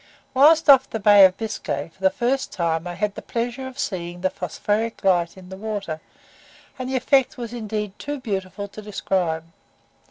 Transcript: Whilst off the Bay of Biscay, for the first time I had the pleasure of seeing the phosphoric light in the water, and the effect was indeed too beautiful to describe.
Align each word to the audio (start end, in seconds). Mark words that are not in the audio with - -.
Whilst 0.33 0.67
off 0.67 0.89
the 0.89 0.99
Bay 0.99 1.25
of 1.25 1.37
Biscay, 1.37 1.91
for 1.93 2.01
the 2.01 2.09
first 2.09 2.51
time 2.51 2.87
I 2.87 2.95
had 2.95 3.13
the 3.13 3.21
pleasure 3.21 3.67
of 3.67 3.77
seeing 3.77 4.21
the 4.21 4.31
phosphoric 4.31 5.03
light 5.03 5.37
in 5.37 5.49
the 5.49 5.57
water, 5.57 6.01
and 6.79 6.89
the 6.89 6.95
effect 6.95 7.37
was 7.37 7.53
indeed 7.53 7.93
too 7.99 8.19
beautiful 8.19 8.67
to 8.69 8.81
describe. 8.81 9.43